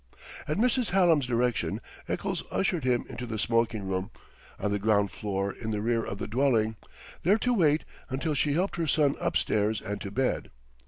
At 0.47 0.57
Mrs. 0.57 0.89
Hallam's 0.89 1.27
direction, 1.27 1.79
Eccles 2.07 2.43
ushered 2.49 2.83
him 2.83 3.05
into 3.07 3.27
the 3.27 3.37
smoking 3.37 3.83
room, 3.87 4.09
on 4.57 4.71
the 4.71 4.79
ground 4.79 5.11
floor 5.11 5.53
in 5.53 5.69
the 5.69 5.79
rear 5.79 6.03
of 6.03 6.17
the 6.17 6.27
dwelling, 6.27 6.75
there 7.21 7.37
to 7.37 7.53
wait 7.53 7.85
while 8.07 8.33
she 8.33 8.53
helped 8.53 8.77
her 8.77 8.87
son 8.87 9.15
up 9.21 9.37
stairs 9.37 9.79
and 9.79 10.01
to 10.01 10.09
bed. 10.09 10.49